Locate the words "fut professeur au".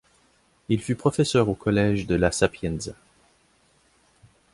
0.81-1.53